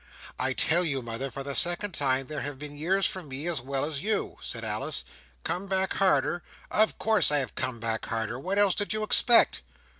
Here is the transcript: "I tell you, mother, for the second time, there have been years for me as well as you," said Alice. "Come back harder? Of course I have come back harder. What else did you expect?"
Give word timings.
"I 0.39 0.53
tell 0.53 0.83
you, 0.83 1.03
mother, 1.03 1.29
for 1.29 1.43
the 1.43 1.53
second 1.53 1.93
time, 1.93 2.25
there 2.25 2.41
have 2.41 2.57
been 2.57 2.75
years 2.75 3.05
for 3.05 3.21
me 3.21 3.45
as 3.45 3.61
well 3.61 3.85
as 3.85 4.01
you," 4.01 4.39
said 4.41 4.63
Alice. 4.65 5.05
"Come 5.43 5.67
back 5.67 5.93
harder? 5.93 6.41
Of 6.71 6.97
course 6.97 7.31
I 7.31 7.37
have 7.37 7.53
come 7.53 7.79
back 7.79 8.05
harder. 8.05 8.39
What 8.39 8.57
else 8.57 8.73
did 8.73 8.93
you 8.93 9.03
expect?" 9.03 9.61